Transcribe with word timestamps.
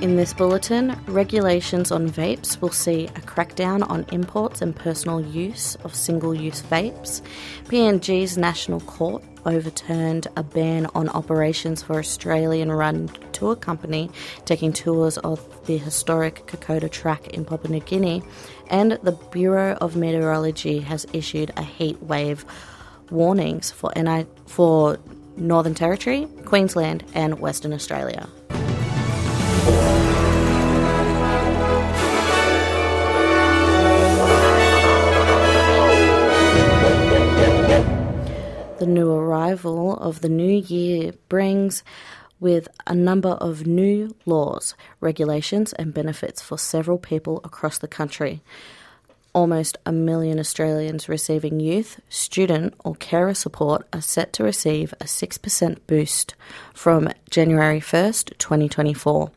In 0.00 0.16
this 0.16 0.32
bulletin, 0.32 0.98
regulations 1.08 1.92
on 1.92 2.08
vapes 2.08 2.58
will 2.62 2.70
see 2.70 3.04
a 3.08 3.20
crackdown 3.20 3.86
on 3.90 4.06
imports 4.12 4.62
and 4.62 4.74
personal 4.74 5.20
use 5.20 5.74
of 5.84 5.94
single 5.94 6.34
use 6.34 6.62
vapes. 6.62 7.20
PNG's 7.64 8.38
National 8.38 8.80
Court 8.80 9.22
overturned 9.44 10.26
a 10.38 10.42
ban 10.42 10.86
on 10.94 11.10
operations 11.10 11.82
for 11.82 11.98
Australian 11.98 12.72
run 12.72 13.08
tour 13.32 13.54
company 13.54 14.10
taking 14.46 14.72
tours 14.72 15.18
of 15.18 15.66
the 15.66 15.76
historic 15.76 16.46
Kokoda 16.46 16.90
track 16.90 17.28
in 17.28 17.44
Papua 17.44 17.70
New 17.70 17.80
Guinea. 17.80 18.22
And 18.68 18.92
the 19.02 19.12
Bureau 19.12 19.76
of 19.82 19.96
Meteorology 19.96 20.80
has 20.80 21.06
issued 21.12 21.52
a 21.58 21.62
heat 21.62 22.02
wave 22.02 22.46
warnings 23.10 23.70
for, 23.70 23.92
NI- 23.94 24.26
for 24.46 24.98
Northern 25.36 25.74
Territory, 25.74 26.26
Queensland, 26.46 27.04
and 27.12 27.38
Western 27.38 27.74
Australia. 27.74 28.26
The 38.80 38.86
new 38.86 39.12
arrival 39.12 39.94
of 39.98 40.22
the 40.22 40.30
new 40.30 40.56
year 40.58 41.12
brings 41.28 41.84
with 42.40 42.66
a 42.86 42.94
number 42.94 43.28
of 43.28 43.66
new 43.66 44.16
laws, 44.24 44.74
regulations, 45.02 45.74
and 45.74 45.92
benefits 45.92 46.40
for 46.40 46.56
several 46.56 46.96
people 46.96 47.42
across 47.44 47.76
the 47.76 47.86
country. 47.86 48.40
Almost 49.34 49.76
a 49.84 49.92
million 49.92 50.40
Australians 50.40 51.10
receiving 51.10 51.60
youth, 51.60 52.00
student, 52.08 52.72
or 52.82 52.94
carer 52.94 53.34
support 53.34 53.86
are 53.92 54.00
set 54.00 54.32
to 54.32 54.44
receive 54.44 54.94
a 54.94 55.04
6% 55.04 55.76
boost 55.86 56.34
from 56.72 57.10
January 57.28 57.80
1st, 57.80 58.38
2024. 58.38 59.30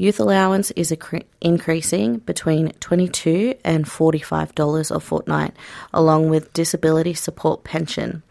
Youth 0.00 0.20
allowance 0.20 0.70
is 0.76 0.94
increasing 1.40 2.18
between 2.18 2.70
22 2.74 3.56
and 3.64 3.84
$45 3.84 4.94
a 4.94 5.00
fortnight, 5.00 5.56
along 5.92 6.30
with 6.30 6.52
disability 6.52 7.14
support 7.14 7.64
pension. 7.64 8.22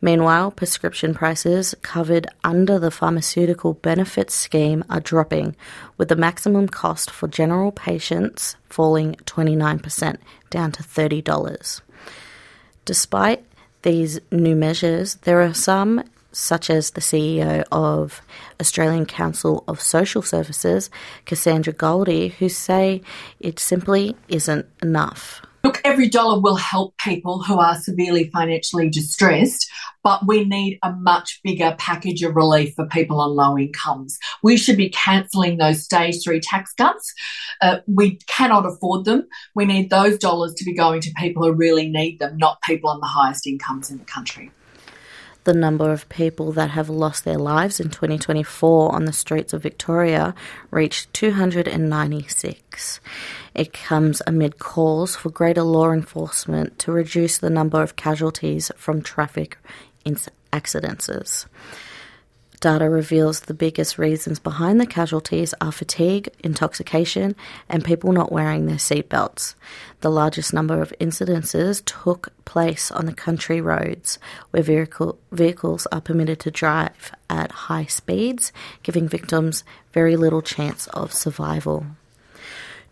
Meanwhile, 0.00 0.52
prescription 0.52 1.14
prices 1.14 1.74
covered 1.82 2.28
under 2.44 2.78
the 2.78 2.92
pharmaceutical 2.92 3.74
benefits 3.74 4.32
scheme 4.32 4.84
are 4.88 5.00
dropping, 5.00 5.56
with 5.96 6.08
the 6.08 6.14
maximum 6.14 6.68
cost 6.68 7.10
for 7.10 7.26
general 7.26 7.72
patients 7.72 8.54
falling 8.68 9.16
29%, 9.24 10.18
down 10.50 10.70
to 10.70 10.84
$30. 10.84 11.80
Despite 12.84 13.44
these 13.82 14.20
new 14.30 14.54
measures, 14.54 15.16
there 15.22 15.42
are 15.42 15.52
some, 15.52 16.04
such 16.32 16.70
as 16.70 16.90
the 16.90 17.00
CEO 17.00 17.64
of 17.72 18.22
Australian 18.60 19.06
Council 19.06 19.64
of 19.66 19.80
Social 19.80 20.22
Services, 20.22 20.90
Cassandra 21.24 21.72
Goldie, 21.72 22.28
who 22.28 22.48
say 22.48 23.02
it 23.40 23.58
simply 23.58 24.16
isn't 24.28 24.66
enough. 24.82 25.42
Look, 25.64 25.80
every 25.84 26.08
dollar 26.08 26.40
will 26.40 26.56
help 26.56 26.96
people 26.98 27.42
who 27.42 27.58
are 27.58 27.74
severely 27.74 28.30
financially 28.30 28.88
distressed, 28.88 29.68
but 30.04 30.24
we 30.26 30.44
need 30.44 30.78
a 30.84 30.92
much 30.92 31.40
bigger 31.42 31.74
package 31.78 32.22
of 32.22 32.36
relief 32.36 32.74
for 32.74 32.86
people 32.86 33.20
on 33.20 33.34
low 33.34 33.58
incomes. 33.58 34.18
We 34.42 34.56
should 34.56 34.76
be 34.76 34.88
cancelling 34.88 35.58
those 35.58 35.82
stage 35.82 36.22
three 36.22 36.40
tax 36.40 36.72
cuts. 36.74 37.12
Uh, 37.60 37.78
we 37.88 38.16
cannot 38.28 38.66
afford 38.66 39.04
them. 39.04 39.26
We 39.56 39.64
need 39.64 39.90
those 39.90 40.16
dollars 40.18 40.54
to 40.54 40.64
be 40.64 40.74
going 40.74 41.00
to 41.00 41.10
people 41.16 41.44
who 41.44 41.52
really 41.52 41.88
need 41.88 42.20
them, 42.20 42.36
not 42.36 42.62
people 42.62 42.88
on 42.90 43.00
the 43.00 43.06
highest 43.06 43.46
incomes 43.46 43.90
in 43.90 43.98
the 43.98 44.04
country 44.04 44.52
the 45.48 45.54
number 45.54 45.90
of 45.90 46.06
people 46.10 46.52
that 46.52 46.68
have 46.68 46.90
lost 46.90 47.24
their 47.24 47.38
lives 47.38 47.80
in 47.80 47.88
2024 47.88 48.94
on 48.94 49.06
the 49.06 49.14
streets 49.14 49.54
of 49.54 49.62
Victoria 49.62 50.34
reached 50.70 51.10
296. 51.14 53.00
It 53.54 53.72
comes 53.72 54.20
amid 54.26 54.58
calls 54.58 55.16
for 55.16 55.30
greater 55.30 55.62
law 55.62 55.90
enforcement 55.90 56.78
to 56.80 56.92
reduce 56.92 57.38
the 57.38 57.48
number 57.48 57.82
of 57.82 57.96
casualties 57.96 58.70
from 58.76 59.00
traffic 59.00 59.56
accidents. 60.52 61.46
Data 62.60 62.90
reveals 62.90 63.40
the 63.40 63.54
biggest 63.54 63.98
reasons 63.98 64.40
behind 64.40 64.80
the 64.80 64.86
casualties 64.86 65.54
are 65.60 65.70
fatigue, 65.70 66.28
intoxication, 66.42 67.36
and 67.68 67.84
people 67.84 68.10
not 68.10 68.32
wearing 68.32 68.66
their 68.66 68.76
seatbelts. 68.76 69.54
The 70.00 70.10
largest 70.10 70.52
number 70.52 70.82
of 70.82 70.92
incidences 71.00 71.84
took 71.84 72.32
place 72.44 72.90
on 72.90 73.06
the 73.06 73.12
country 73.12 73.60
roads, 73.60 74.18
where 74.50 74.62
vehicle, 74.62 75.18
vehicles 75.30 75.86
are 75.92 76.00
permitted 76.00 76.40
to 76.40 76.50
drive 76.50 77.12
at 77.30 77.52
high 77.52 77.86
speeds, 77.86 78.52
giving 78.82 79.08
victims 79.08 79.62
very 79.92 80.16
little 80.16 80.42
chance 80.42 80.88
of 80.88 81.12
survival. 81.12 81.86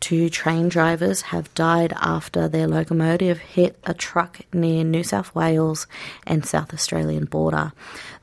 Two 0.01 0.29
train 0.29 0.69
drivers 0.69 1.23
have 1.23 1.53
died 1.55 1.93
after 2.01 2.49
their 2.49 2.69
locomotive 2.69 3.39
hit 3.39 3.79
a 3.85 3.95
truck 3.95 4.41
near 4.53 4.85
New 4.85 5.03
South 5.03 5.35
Wales 5.35 5.87
and 6.27 6.45
South 6.45 6.73
Australian 6.75 7.25
border. 7.25 7.73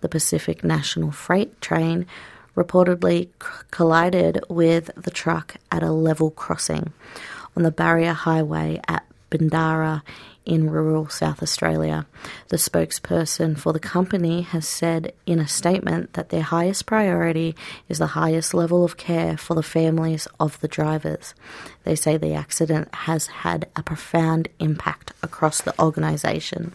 The 0.01 0.09
Pacific 0.09 0.63
National 0.63 1.11
Freight 1.11 1.59
train 1.61 2.05
reportedly 2.55 3.29
collided 3.71 4.39
with 4.49 4.91
the 4.95 5.11
truck 5.11 5.55
at 5.71 5.83
a 5.83 5.91
level 5.91 6.29
crossing 6.31 6.93
on 7.57 7.63
the 7.63 7.71
Barrier 7.71 8.13
Highway 8.13 8.79
at 8.87 9.05
Bindarrah 9.31 10.03
in 10.45 10.69
rural 10.69 11.07
South 11.09 11.41
Australia. 11.41 12.05
The 12.49 12.57
spokesperson 12.57 13.57
for 13.57 13.73
the 13.73 13.79
company 13.79 14.41
has 14.41 14.67
said 14.67 15.13
in 15.25 15.39
a 15.39 15.47
statement 15.47 16.13
that 16.13 16.29
their 16.29 16.41
highest 16.41 16.85
priority 16.85 17.55
is 17.89 17.99
the 17.99 18.07
highest 18.07 18.53
level 18.53 18.83
of 18.83 18.97
care 18.97 19.37
for 19.37 19.55
the 19.55 19.63
families 19.63 20.27
of 20.39 20.59
the 20.59 20.67
drivers. 20.67 21.33
They 21.83 21.95
say 21.95 22.17
the 22.17 22.33
accident 22.33 22.93
has 22.93 23.27
had 23.27 23.69
a 23.75 23.83
profound 23.83 24.47
impact 24.59 25.13
across 25.21 25.61
the 25.61 25.79
organisation. 25.79 26.73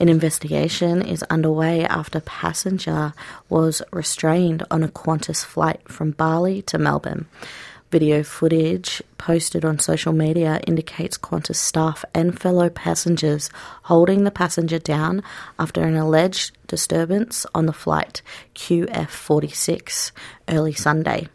An 0.00 0.08
investigation 0.08 1.02
is 1.02 1.22
underway 1.24 1.84
after 1.84 2.20
passenger 2.20 3.12
was 3.48 3.80
restrained 3.92 4.64
on 4.70 4.82
a 4.82 4.88
Qantas 4.88 5.44
flight 5.44 5.88
from 5.88 6.10
Bali 6.10 6.62
to 6.62 6.78
Melbourne. 6.78 7.26
Video 7.94 8.24
footage 8.24 9.00
posted 9.18 9.64
on 9.64 9.78
social 9.78 10.12
media 10.12 10.60
indicates 10.66 11.16
Qantas 11.16 11.54
staff 11.54 12.04
and 12.12 12.36
fellow 12.36 12.68
passengers 12.68 13.50
holding 13.84 14.24
the 14.24 14.32
passenger 14.32 14.80
down 14.80 15.22
after 15.60 15.80
an 15.84 15.94
alleged 15.94 16.56
disturbance 16.66 17.46
on 17.54 17.66
the 17.66 17.72
flight 17.72 18.20
QF46 18.56 20.10
early 20.48 20.72
Sunday. 20.72 21.28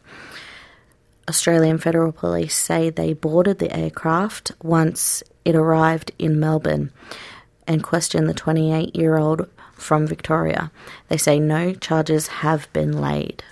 Australian 1.30 1.78
Federal 1.78 2.12
Police 2.12 2.58
say 2.58 2.90
they 2.90 3.14
boarded 3.14 3.59
the 3.59 3.74
aircraft 3.74 4.52
once 4.62 5.24
it 5.46 5.56
arrived 5.56 6.12
in 6.19 6.42
Melbourne 6.42 6.92
and 7.68 7.81
questioned 7.81 8.28
the 8.28 8.34
28 8.34 8.94
year 8.98 9.18
old 9.18 9.48
from 9.75 10.06
Victoria. 10.06 10.74
They 11.08 11.16
say 11.16 11.40
no 11.40 11.74
charges 11.74 12.28
have 12.28 12.68
been 12.74 13.00
laid. 13.00 13.46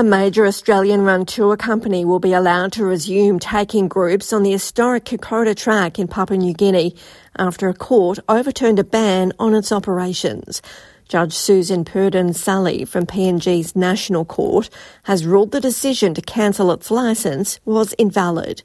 A 0.00 0.02
major 0.02 0.46
Australian 0.46 1.02
run 1.02 1.26
tour 1.26 1.58
company 1.58 2.06
will 2.06 2.20
be 2.20 2.32
allowed 2.32 2.72
to 2.72 2.86
resume 2.86 3.38
taking 3.38 3.86
groups 3.86 4.32
on 4.32 4.42
the 4.42 4.52
historic 4.52 5.04
Kokoda 5.04 5.54
track 5.54 5.98
in 5.98 6.08
Papua 6.08 6.38
New 6.38 6.54
Guinea 6.54 6.96
after 7.36 7.68
a 7.68 7.74
court 7.74 8.18
overturned 8.26 8.78
a 8.78 8.82
ban 8.82 9.34
on 9.38 9.54
its 9.54 9.70
operations. 9.70 10.62
Judge 11.06 11.34
Susan 11.34 11.84
Purdon 11.84 12.32
Sully 12.32 12.86
from 12.86 13.04
PNG's 13.04 13.76
National 13.76 14.24
Court 14.24 14.70
has 15.02 15.26
ruled 15.26 15.50
the 15.50 15.60
decision 15.60 16.14
to 16.14 16.22
cancel 16.22 16.72
its 16.72 16.90
licence 16.90 17.60
was 17.66 17.92
invalid. 17.98 18.62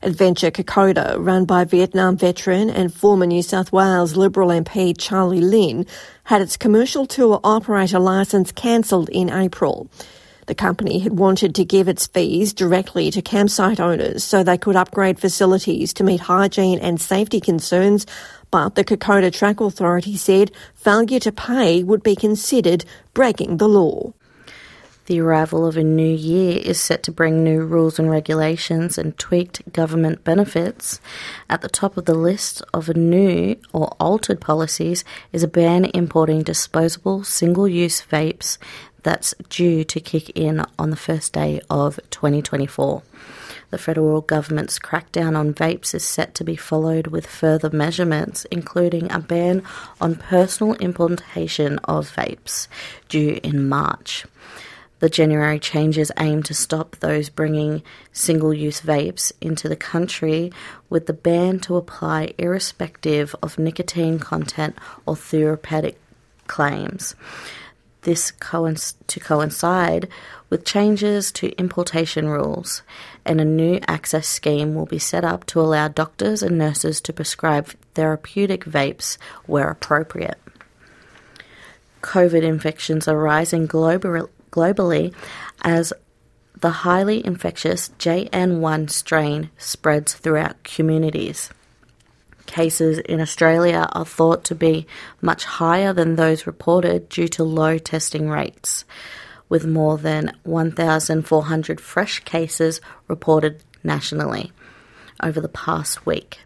Adventure 0.00 0.50
Kokoda, 0.50 1.16
run 1.18 1.44
by 1.44 1.64
Vietnam 1.64 2.16
veteran 2.16 2.70
and 2.70 2.94
former 2.94 3.26
New 3.26 3.42
South 3.42 3.72
Wales 3.72 4.16
Liberal 4.16 4.48
MP 4.48 4.96
Charlie 4.98 5.42
Lynn, 5.42 5.84
had 6.24 6.40
its 6.40 6.56
commercial 6.56 7.04
tour 7.04 7.40
operator 7.44 7.98
licence 7.98 8.52
cancelled 8.52 9.10
in 9.10 9.28
April. 9.28 9.90
The 10.52 10.56
company 10.56 10.98
had 10.98 11.18
wanted 11.18 11.54
to 11.54 11.64
give 11.64 11.88
its 11.88 12.06
fees 12.06 12.52
directly 12.52 13.10
to 13.12 13.22
campsite 13.22 13.80
owners 13.80 14.22
so 14.22 14.44
they 14.44 14.58
could 14.58 14.76
upgrade 14.76 15.18
facilities 15.18 15.94
to 15.94 16.04
meet 16.04 16.20
hygiene 16.20 16.78
and 16.78 17.00
safety 17.00 17.40
concerns, 17.40 18.04
but 18.50 18.74
the 18.74 18.84
Kokoda 18.84 19.32
Track 19.32 19.62
Authority 19.62 20.14
said 20.18 20.50
failure 20.74 21.20
to 21.20 21.32
pay 21.32 21.82
would 21.82 22.02
be 22.02 22.14
considered 22.14 22.84
breaking 23.14 23.56
the 23.56 23.66
law. 23.66 24.12
The 25.06 25.20
arrival 25.20 25.66
of 25.66 25.76
a 25.76 25.82
new 25.82 26.14
year 26.14 26.58
is 26.58 26.78
set 26.78 27.02
to 27.04 27.12
bring 27.12 27.42
new 27.42 27.64
rules 27.64 27.98
and 27.98 28.10
regulations 28.10 28.98
and 28.98 29.18
tweaked 29.18 29.72
government 29.72 30.22
benefits. 30.22 31.00
At 31.50 31.62
the 31.62 31.68
top 31.68 31.96
of 31.96 32.04
the 32.04 32.14
list 32.14 32.62
of 32.72 32.94
new 32.94 33.56
or 33.72 33.88
altered 33.98 34.40
policies 34.40 35.02
is 35.32 35.42
a 35.42 35.48
ban 35.48 35.86
importing 35.86 36.42
disposable 36.42 37.24
single 37.24 37.66
use 37.66 38.02
vapes 38.02 38.58
that's 39.02 39.34
due 39.48 39.84
to 39.84 40.00
kick 40.00 40.30
in 40.30 40.64
on 40.78 40.90
the 40.90 40.96
first 40.96 41.32
day 41.32 41.60
of 41.68 41.98
2024. 42.10 43.02
The 43.70 43.78
federal 43.78 44.20
government's 44.20 44.78
crackdown 44.78 45.36
on 45.36 45.54
vapes 45.54 45.94
is 45.94 46.04
set 46.04 46.34
to 46.34 46.44
be 46.44 46.56
followed 46.56 47.06
with 47.06 47.26
further 47.26 47.70
measurements, 47.70 48.44
including 48.50 49.10
a 49.10 49.18
ban 49.18 49.62
on 50.00 50.16
personal 50.16 50.74
implantation 50.74 51.78
of 51.84 52.14
vapes, 52.14 52.68
due 53.08 53.40
in 53.42 53.68
March. 53.68 54.26
The 54.98 55.08
January 55.08 55.58
changes 55.58 56.12
aim 56.18 56.44
to 56.44 56.54
stop 56.54 56.96
those 56.96 57.28
bringing 57.28 57.82
single 58.12 58.54
use 58.54 58.82
vapes 58.82 59.32
into 59.40 59.68
the 59.68 59.74
country, 59.74 60.52
with 60.90 61.06
the 61.06 61.12
ban 61.12 61.58
to 61.60 61.76
apply 61.76 62.34
irrespective 62.38 63.34
of 63.42 63.58
nicotine 63.58 64.18
content 64.20 64.76
or 65.06 65.16
therapeutic 65.16 65.98
claims. 66.46 67.16
This 68.02 68.32
coinc- 68.32 68.94
to 69.06 69.20
coincide 69.20 70.08
with 70.50 70.64
changes 70.64 71.32
to 71.32 71.56
importation 71.58 72.28
rules, 72.28 72.82
and 73.24 73.40
a 73.40 73.44
new 73.44 73.80
access 73.86 74.26
scheme 74.26 74.74
will 74.74 74.86
be 74.86 74.98
set 74.98 75.24
up 75.24 75.46
to 75.46 75.60
allow 75.60 75.88
doctors 75.88 76.42
and 76.42 76.58
nurses 76.58 77.00
to 77.02 77.12
prescribe 77.12 77.68
therapeutic 77.94 78.64
vapes 78.64 79.18
where 79.46 79.70
appropriate. 79.70 80.38
COVID 82.02 82.42
infections 82.42 83.06
are 83.06 83.16
rising 83.16 83.68
globally 83.68 84.28
globally 84.50 85.14
as 85.62 85.92
the 86.60 86.70
highly 86.70 87.24
infectious 87.24 87.90
JN1 87.98 88.90
strain 88.90 89.50
spreads 89.56 90.14
throughout 90.14 90.62
communities. 90.62 91.50
Cases 92.52 92.98
in 92.98 93.18
Australia 93.18 93.88
are 93.94 94.04
thought 94.04 94.44
to 94.44 94.54
be 94.54 94.86
much 95.22 95.44
higher 95.44 95.94
than 95.94 96.16
those 96.16 96.46
reported 96.46 97.08
due 97.08 97.26
to 97.28 97.44
low 97.44 97.78
testing 97.78 98.28
rates, 98.28 98.84
with 99.48 99.64
more 99.64 99.96
than 99.96 100.36
1,400 100.42 101.80
fresh 101.80 102.20
cases 102.20 102.82
reported 103.08 103.62
nationally 103.82 104.52
over 105.22 105.40
the 105.40 105.48
past 105.48 106.04
week. 106.04 106.40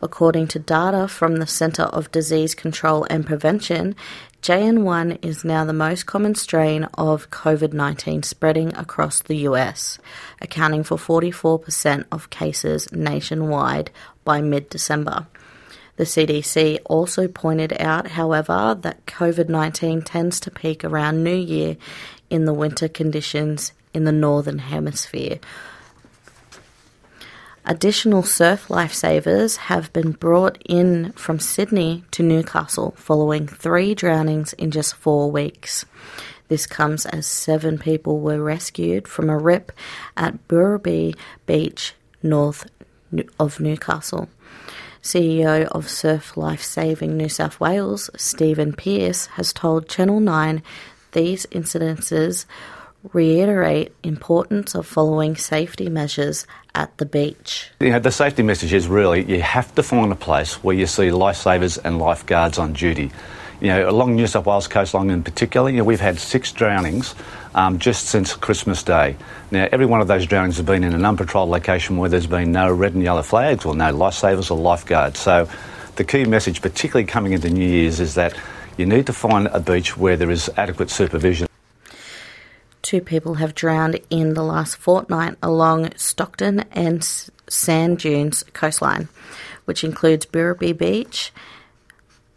According 0.00 0.46
to 0.48 0.60
data 0.60 1.08
from 1.08 1.36
the 1.36 1.46
Centre 1.48 1.90
of 1.90 2.12
Disease 2.12 2.54
Control 2.54 3.04
and 3.10 3.26
Prevention, 3.26 3.96
JN1 4.42 5.24
is 5.24 5.44
now 5.44 5.64
the 5.64 5.72
most 5.72 6.06
common 6.06 6.36
strain 6.36 6.84
of 6.94 7.30
COVID 7.30 7.72
19 7.72 8.24
spreading 8.24 8.74
across 8.76 9.22
the 9.22 9.36
US, 9.48 9.98
accounting 10.40 10.82
for 10.82 10.96
44% 10.96 12.04
of 12.10 12.30
cases 12.30 12.90
nationwide 12.92 13.92
by 14.24 14.40
mid 14.40 14.68
December. 14.68 15.26
The 15.96 16.04
CDC 16.04 16.78
also 16.86 17.28
pointed 17.28 17.74
out, 17.80 18.08
however, 18.08 18.76
that 18.80 19.06
COVID 19.06 19.48
19 19.48 20.02
tends 20.02 20.40
to 20.40 20.50
peak 20.50 20.84
around 20.84 21.22
New 21.22 21.36
Year 21.36 21.76
in 22.30 22.46
the 22.46 22.54
winter 22.54 22.88
conditions 22.88 23.72
in 23.92 24.04
the 24.04 24.12
Northern 24.12 24.58
Hemisphere, 24.58 25.38
Additional 27.64 28.24
surf 28.24 28.66
lifesavers 28.66 29.56
have 29.56 29.92
been 29.92 30.10
brought 30.10 30.60
in 30.64 31.12
from 31.12 31.38
Sydney 31.38 32.02
to 32.10 32.24
Newcastle 32.24 32.92
following 32.96 33.46
three 33.46 33.94
drownings 33.94 34.52
in 34.54 34.72
just 34.72 34.96
four 34.96 35.30
weeks. 35.30 35.84
This 36.48 36.66
comes 36.66 37.06
as 37.06 37.24
seven 37.24 37.78
people 37.78 38.18
were 38.18 38.42
rescued 38.42 39.06
from 39.06 39.30
a 39.30 39.38
rip 39.38 39.70
at 40.16 40.48
Birubi 40.48 41.14
Beach, 41.46 41.94
north 42.20 42.68
of 43.38 43.60
Newcastle. 43.60 44.28
CEO 45.02 45.66
of 45.66 45.88
Surf 45.88 46.36
Life 46.36 46.62
Saving 46.62 47.16
New 47.16 47.28
South 47.28 47.58
Wales, 47.58 48.08
Stephen 48.16 48.72
Pearce, 48.72 49.26
has 49.26 49.52
told 49.52 49.88
Channel 49.88 50.20
9 50.20 50.62
these 51.12 51.44
incidences 51.46 52.46
reiterate 53.12 53.92
importance 54.04 54.74
of 54.74 54.86
following 54.86 55.36
safety 55.36 55.88
measures 55.88 56.46
at 56.74 56.96
the 56.98 57.06
beach. 57.06 57.70
You 57.80 57.90
know, 57.90 57.98
the 57.98 58.12
safety 58.12 58.42
message 58.42 58.72
is 58.72 58.86
really 58.86 59.24
you 59.24 59.42
have 59.42 59.74
to 59.74 59.82
find 59.82 60.12
a 60.12 60.16
place 60.16 60.62
where 60.62 60.76
you 60.76 60.86
see 60.86 61.08
lifesavers 61.08 61.78
and 61.84 61.98
lifeguards 61.98 62.58
on 62.58 62.72
duty. 62.72 63.10
You 63.62 63.68
know, 63.68 63.88
along 63.88 64.16
New 64.16 64.26
South 64.26 64.44
Wales 64.44 64.66
coastline 64.66 65.08
in 65.08 65.22
particular, 65.22 65.70
you 65.70 65.76
know, 65.76 65.84
we've 65.84 66.00
had 66.00 66.18
six 66.18 66.50
drownings 66.50 67.14
um, 67.54 67.78
just 67.78 68.06
since 68.06 68.34
Christmas 68.34 68.82
Day. 68.82 69.14
Now, 69.52 69.68
every 69.70 69.86
one 69.86 70.00
of 70.00 70.08
those 70.08 70.26
drownings 70.26 70.56
have 70.56 70.66
been 70.66 70.82
in 70.82 70.92
an 70.94 71.02
unpatrolled 71.02 71.48
location 71.48 71.96
where 71.96 72.10
there's 72.10 72.26
been 72.26 72.50
no 72.50 72.72
red 72.72 72.94
and 72.94 73.04
yellow 73.04 73.22
flags 73.22 73.64
or 73.64 73.76
no 73.76 73.92
lifesavers 73.94 74.50
or 74.50 74.58
lifeguards. 74.58 75.20
So, 75.20 75.48
the 75.94 76.02
key 76.02 76.24
message, 76.24 76.60
particularly 76.60 77.06
coming 77.06 77.34
into 77.34 77.50
New 77.50 77.64
Year's, 77.64 78.00
is 78.00 78.16
that 78.16 78.36
you 78.78 78.84
need 78.84 79.06
to 79.06 79.12
find 79.12 79.46
a 79.46 79.60
beach 79.60 79.96
where 79.96 80.16
there 80.16 80.32
is 80.32 80.50
adequate 80.56 80.90
supervision. 80.90 81.46
Two 82.82 83.00
people 83.00 83.34
have 83.34 83.54
drowned 83.54 84.00
in 84.10 84.34
the 84.34 84.42
last 84.42 84.74
fortnight 84.74 85.36
along 85.40 85.96
Stockton 85.96 86.64
and 86.72 87.04
Sand 87.48 87.98
Dunes 87.98 88.42
coastline, 88.54 89.08
which 89.66 89.84
includes 89.84 90.26
Birubi 90.26 90.76
Beach. 90.76 91.30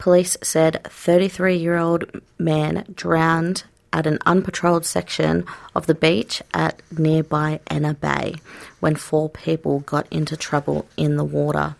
Police 0.06 0.38
said 0.44 0.84
33 0.84 1.56
year 1.56 1.78
old 1.78 2.04
man 2.38 2.86
drowned 2.94 3.64
at 3.92 4.06
an 4.06 4.20
unpatrolled 4.28 4.86
section 4.86 5.48
of 5.74 5.88
the 5.88 5.96
beach 5.96 6.44
at 6.54 6.80
nearby 6.96 7.60
Anna 7.66 7.96
Bay 7.96 8.36
when 8.80 8.96
four 8.96 9.30
people 9.30 9.80
got 9.80 10.06
into 10.12 10.38
trouble 10.38 10.86
in 10.96 11.18
the 11.18 11.24
water. 11.24 11.76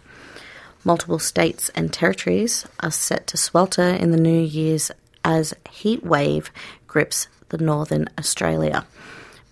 Multiple 0.84 1.20
states 1.20 1.70
and 1.76 1.94
territories 1.94 2.66
are 2.80 2.90
set 2.90 3.28
to 3.28 3.38
swelter 3.38 3.90
in 3.90 4.10
the 4.10 4.18
New 4.18 4.42
Year's 4.42 4.90
as 5.24 5.54
heat 5.70 6.04
wave 6.04 6.50
grips 6.88 7.28
the 7.50 7.60
Northern 7.60 8.10
Australia. 8.18 8.88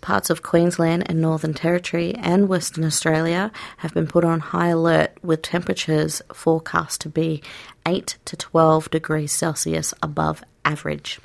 Parts 0.04 0.30
of 0.30 0.44
Queensland 0.44 1.04
and 1.06 1.22
Northern 1.22 1.54
Territory 1.54 2.14
and 2.16 2.50
Western 2.50 2.84
Australia 2.84 3.54
have 3.78 3.94
been 3.94 4.06
put 4.06 4.26
on 4.26 4.42
high 4.42 4.68
alert 4.68 5.12
with 5.24 5.42
temperatures 5.42 6.22
forecast 6.34 7.00
to 7.00 7.10
be 7.10 7.42
8 7.86 8.18
to 8.26 8.36
12 8.36 8.92
degrees 8.92 9.32
Celsius 9.32 9.94
above 10.04 10.44
average. 10.66 11.22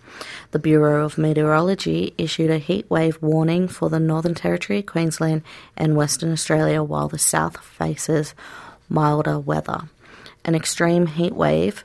The 0.52 0.60
Bureau 0.60 1.04
of 1.04 1.18
Meteorology 1.18 2.14
issued 2.18 2.52
a 2.52 2.60
heatwave 2.60 3.20
warning 3.20 3.66
for 3.66 3.90
the 3.90 3.98
Northern 3.98 4.36
Territory, 4.36 4.80
Queensland, 4.82 5.42
and 5.76 5.96
Western 5.96 6.30
Australia 6.30 6.80
while 6.80 7.08
the 7.08 7.18
south 7.18 7.58
faces 7.58 8.32
milder 8.88 9.40
weather. 9.40 9.88
An 10.44 10.54
extreme 10.54 11.08
heatwave 11.08 11.82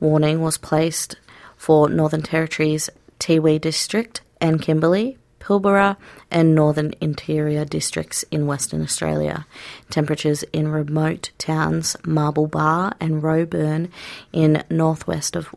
warning 0.00 0.40
was 0.40 0.58
placed 0.58 1.14
for 1.56 1.88
Northern 1.88 2.22
Territory's 2.22 2.90
Tiwi 3.20 3.60
district 3.60 4.22
and 4.40 4.60
Kimberley, 4.60 5.18
Pilbara, 5.42 5.96
and 6.30 6.54
northern 6.54 6.94
interior 7.00 7.64
districts 7.64 8.24
in 8.30 8.46
Western 8.46 8.80
Australia. 8.80 9.44
Temperatures 9.90 10.44
in 10.52 10.68
remote 10.68 11.30
towns 11.36 11.96
Marble 12.06 12.46
Bar 12.46 12.94
and 13.00 13.22
Roebourne 13.22 13.90
in 14.32 14.62
northwest 14.70 15.34
of 15.34 15.54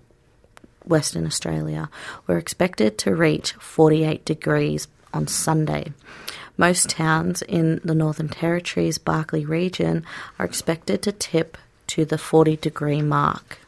Western 0.85 1.25
Australia 1.25 1.89
were 2.25 2.37
expected 2.37 2.97
to 2.97 3.15
reach 3.15 3.53
48 3.53 4.25
degrees 4.25 4.87
on 5.13 5.27
Sunday. 5.27 5.93
Most 6.57 6.89
towns 6.89 7.41
in 7.43 7.79
the 7.83 7.95
Northern 7.95 8.29
Territory's 8.29 8.97
Barkly 8.97 9.45
region 9.45 10.03
are 10.39 10.45
expected 10.45 11.01
to 11.03 11.11
tip 11.11 11.57
to 11.87 12.05
the 12.05 12.17
40 12.17 12.57
degree 12.57 13.01
mark. 13.01 13.59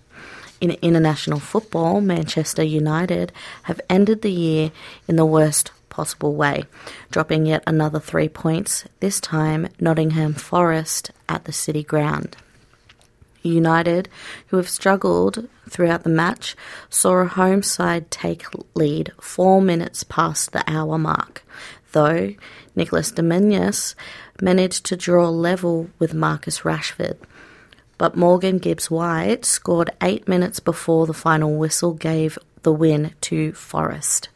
In 0.59 0.71
international 0.81 1.39
football, 1.39 2.01
Manchester 2.01 2.63
United 2.63 3.31
have 3.63 3.81
ended 3.89 4.23
the 4.23 4.31
year 4.31 4.71
in 5.07 5.15
the 5.15 5.25
worst 5.25 5.71
possible 5.97 6.35
way, 6.35 6.63
dropping 7.09 7.47
yet 7.47 7.63
another 7.65 7.99
three 7.99 8.29
points, 8.29 8.85
this 8.99 9.19
time 9.19 9.67
Nottingham 9.79 10.35
Forest 10.35 11.09
at 11.27 11.45
the 11.45 11.51
City 11.51 11.81
Ground. 11.81 12.37
United, 13.41 14.07
who 14.47 14.57
have 14.57 14.69
struggled 14.69 15.49
throughout 15.67 16.03
the 16.03 16.11
match, 16.11 16.55
saw 16.87 17.15
a 17.15 17.25
home 17.25 17.63
side 17.63 18.11
take 18.11 18.45
lead 18.75 19.11
four 19.19 19.59
minutes 19.59 20.03
past 20.03 20.51
the 20.51 20.63
hour 20.67 20.99
mark, 20.99 21.43
though 21.93 22.35
Nicholas 22.75 23.11
Domínguez 23.11 23.95
managed 24.39 24.85
to 24.85 24.95
draw 24.95 25.29
level 25.29 25.89
with 25.97 26.13
Marcus 26.13 26.59
Rashford 26.59 27.17
but 27.97 28.15
Morgan 28.15 28.59
Gibbs 28.59 28.91
White 28.91 29.43
scored 29.43 29.89
eight 30.03 30.27
minutes 30.27 30.59
before 30.59 31.07
the 31.07 31.15
final 31.15 31.57
whistle 31.57 31.93
gave 31.93 32.37
the 32.61 32.71
win 32.73 33.13
to 33.21 33.53
Forest, 33.53 34.29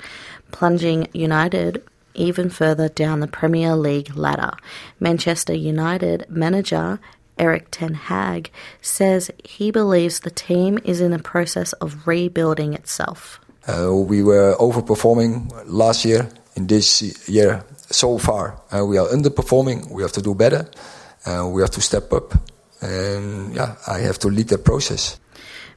plunging 0.52 1.08
United 1.14 1.84
even 2.14 2.50
further 2.50 2.90
down 2.90 3.20
the 3.20 3.28
Premier 3.28 3.76
League 3.76 4.16
ladder. 4.16 4.52
Manchester 5.00 5.54
United 5.54 6.26
manager 6.30 7.00
Erik 7.38 7.68
Ten 7.72 7.94
Hag 7.94 8.52
says 8.82 9.32
he 9.44 9.72
believes 9.72 10.20
the 10.20 10.30
team 10.30 10.78
is 10.84 11.02
in 11.02 11.12
the 11.12 11.20
process 11.20 11.74
of 11.74 12.08
rebuilding 12.08 12.74
itself. 12.74 13.40
Uh, 13.68 13.94
we 13.94 14.24
were 14.24 14.56
overperforming 14.60 15.52
last 15.66 16.06
year. 16.06 16.30
In 16.56 16.68
this 16.68 17.02
year, 17.30 17.64
so 17.90 18.18
far, 18.18 18.62
uh, 18.76 18.86
we 18.86 18.98
are 18.98 19.08
underperforming. 19.08 19.90
We 19.90 20.02
have 20.04 20.12
to 20.12 20.22
do 20.22 20.36
better. 20.36 20.70
Uh, 21.26 21.48
we 21.48 21.62
have 21.62 21.72
to 21.72 21.82
step 21.82 22.12
up. 22.12 22.34
And 22.82 23.56
yeah, 23.56 23.76
I 23.88 24.00
have 24.00 24.20
to 24.20 24.28
lead 24.28 24.50
that 24.50 24.66
process. 24.66 25.18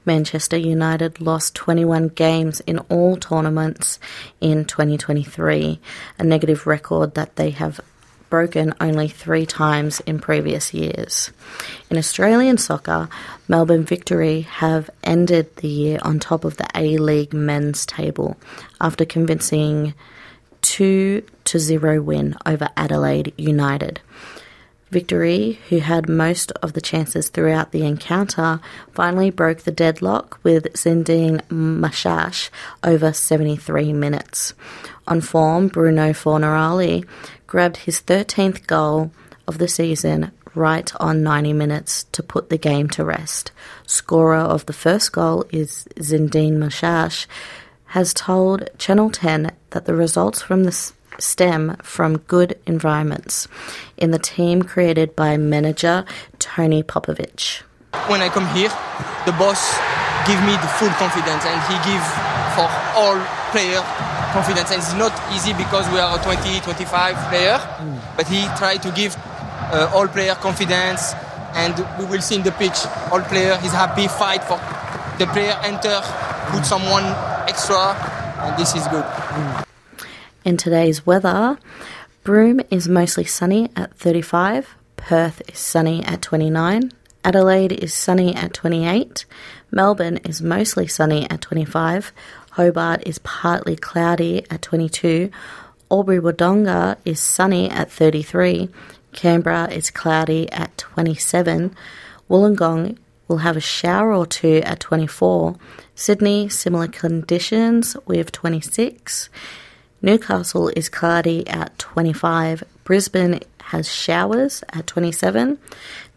Manchester 0.05 0.57
United 0.57 1.21
lost 1.21 1.55
21 1.55 2.09
games 2.09 2.61
in 2.61 2.79
all 2.91 3.17
tournaments 3.17 3.99
in 4.41 4.65
2023, 4.65 5.81
a 6.19 6.25
negative 6.25 6.67
record 6.67 7.15
that 7.15 7.37
they 7.37 7.51
have 7.51 7.81
broken 8.31 8.75
only 8.81 9.07
three 9.07 9.47
times 9.47 10.01
in 10.01 10.19
previous 10.19 10.75
years. 10.75 11.31
In 11.89 11.97
Australian 11.97 12.59
soccer, 12.59 13.09
Melbourne 13.47 13.85
Victory 13.85 14.41
have 14.41 14.91
ended 15.05 15.55
the 15.57 15.69
year 15.69 15.99
on 16.03 16.19
top 16.19 16.45
of 16.45 16.57
the 16.57 16.67
A 16.75 16.99
League 16.99 17.33
men's 17.33 17.87
table 17.87 18.37
after 18.81 19.05
convincing 19.05 19.95
2 20.63 21.23
to 21.45 21.59
0 21.59 22.03
win 22.03 22.37
over 22.45 22.69
Adelaide 22.77 23.33
United. 23.37 24.01
Victory, 24.91 25.59
who 25.69 25.79
had 25.79 26.09
most 26.09 26.53
of 26.63 26.75
the 26.75 26.81
chances 26.81 27.29
throughout 27.29 27.73
the 27.73 27.85
encounter, 27.85 28.61
finally 28.93 29.31
broke 29.31 29.61
the 29.61 29.73
deadlock 29.73 30.39
with 30.43 30.73
Zinedine 30.75 31.41
Machach 31.49 32.51
over 32.83 33.13
73 33.13 33.93
minutes. 33.93 34.55
On 35.09 35.21
form, 35.21 35.69
Bruno 35.69 36.13
Fornaroli 36.13 37.07
grabbed 37.47 37.79
his 37.79 38.01
13th 38.01 38.67
goal 38.67 39.11
of 39.47 39.59
the 39.59 39.69
season 39.69 40.31
right 40.55 40.93
on 41.01 41.23
90 41.23 41.53
minutes 41.53 42.05
to 42.13 42.23
put 42.23 42.49
the 42.49 42.59
game 42.59 42.89
to 42.91 43.05
rest. 43.05 43.51
Scorer 43.87 44.37
of 44.37 44.67
the 44.67 44.73
first 44.73 45.13
goal 45.13 45.45
is 45.51 45.87
Zinedine 45.97 46.59
Machach, 46.59 47.27
has 47.87 48.15
told 48.15 48.69
Channel 48.79 49.11
10 49.11 49.53
that 49.71 49.85
the 49.85 49.95
results 49.95 50.43
from 50.43 50.65
the 50.65 50.73
stem 51.19 51.77
from 51.83 52.19
good 52.19 52.59
environments 52.67 53.49
in 53.97 54.11
the 54.11 54.19
team 54.19 54.63
created 54.63 55.15
by 55.17 55.37
manager 55.37 56.05
Tony 56.39 56.83
Popovic. 56.83 57.63
When 58.09 58.21
I 58.21 58.29
come 58.29 58.47
here, 58.55 58.71
the 59.25 59.33
boss 59.33 59.79
give 60.27 60.41
me 60.45 60.53
the 60.57 60.71
full 60.81 60.91
confidence 60.97 61.45
and 61.45 61.61
he 61.69 61.77
give 61.85 62.05
for 62.57 62.69
all 62.97 63.19
player 63.53 63.83
confidence 64.33 64.71
and 64.71 64.81
it's 64.81 64.95
not 64.95 65.13
easy 65.33 65.53
because 65.55 65.89
we 65.93 65.99
are 65.99 66.19
a 66.19 66.23
20 66.23 66.61
25 66.61 67.17
player 67.29 67.59
but 68.17 68.27
he 68.27 68.47
try 68.57 68.77
to 68.77 68.91
give 68.93 69.15
uh, 69.71 69.91
all 69.95 70.09
player 70.09 70.35
confidence 70.35 71.15
and 71.55 71.75
we 71.99 72.05
will 72.07 72.21
see 72.21 72.37
in 72.37 72.43
the 72.43 72.53
pitch 72.53 72.87
all 73.13 73.21
player 73.21 73.59
is 73.63 73.73
happy 73.73 74.09
fight 74.09 74.43
for 74.43 74.59
the 75.19 75.27
player 75.33 75.55
enter 75.63 76.01
put 76.51 76.65
someone 76.65 77.05
extra 77.47 77.95
and 78.43 78.57
this 78.59 78.75
is 78.75 78.87
good 78.89 79.05
mm. 79.05 79.74
In 80.45 80.57
today's 80.57 81.07
weather 81.07 81.59
broome 82.23 82.61
is 82.71 82.89
mostly 82.89 83.25
sunny 83.25 83.69
at 83.77 83.95
35 83.95 84.75
perth 84.97 85.43
is 85.49 85.59
sunny 85.59 86.05
at 86.05 86.23
29 86.23 86.91
adelaide 87.25 87.73
is 87.73 87.93
sunny 87.93 88.35
at 88.35 88.53
28 88.53 89.25
melbourne 89.71 90.19
is 90.19 90.43
mostly 90.43 90.87
sunny 90.87 91.29
at 91.31 91.41
25 91.41 92.13
hobart 92.53 93.03
is 93.07 93.19
partly 93.19 93.75
cloudy 93.75 94.45
at 94.51 94.63
22 94.63 95.31
Albury 95.91 96.19
Wodonga 96.19 96.97
is 97.05 97.21
sunny 97.21 97.71
at 97.71 97.91
33, 97.91 98.69
Canberra 99.13 99.71
is 99.71 99.91
cloudy 99.91 100.51
at 100.51 100.77
27. 100.79 101.75
Wollongong 102.29 102.97
will 103.29 103.39
have 103.39 103.57
a 103.57 103.61
shower 103.61 104.13
or 104.13 104.27
two 104.27 104.61
at 104.65 104.81
24. 104.81 105.57
Sydney, 105.95 106.49
similar 106.49 106.89
conditions 106.89 107.97
with 108.07 108.33
26. 108.33 109.29
Newcastle 110.05 110.69
is 110.77 110.91
cloudy 110.91 111.49
at 111.49 111.79
25. 111.79 112.63
Brisbane 112.85 113.41
has 113.63 113.91
showers 113.91 114.63
at 114.69 114.87
27. 114.87 115.57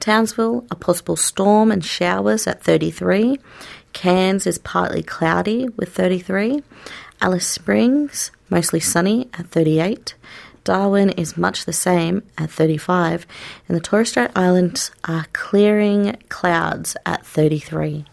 Townsville, 0.02 0.66
a 0.70 0.76
possible 0.76 1.16
storm 1.16 1.72
and 1.72 1.86
showers 1.86 2.48
at 2.48 2.62
33. 2.62 3.40
Cairns 3.94 4.46
is 4.46 4.58
partly 4.58 5.02
cloudy 5.02 5.70
with 5.70 5.96
33. 5.96 6.64
Alice 7.22 7.48
Springs, 7.48 8.30
mostly 8.50 8.82
sunny 8.82 9.30
at 9.36 9.48
38. 9.48 10.16
Darwin 10.66 11.12
is 11.12 11.38
much 11.38 11.64
the 11.64 11.72
same 11.72 12.24
at 12.38 12.52
35, 12.52 13.26
and 13.70 13.78
the 13.78 13.82
Torres 13.82 14.10
Strait 14.10 14.32
Islands 14.36 14.92
are 15.06 15.28
clearing 15.32 16.18
clouds 16.28 16.98
at 17.06 17.26
33. 17.26 18.04